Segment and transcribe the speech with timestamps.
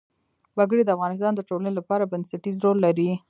[0.57, 3.09] وګړي د افغانستان د ټولنې لپاره بنسټيز رول لري.